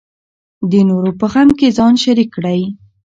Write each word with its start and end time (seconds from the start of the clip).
د 0.71 0.73
نورو 0.89 1.11
په 1.19 1.25
غم 1.31 1.49
کې 1.59 1.75
ځان 1.77 1.93
شریک 2.03 2.29
کړئ. 2.35 2.61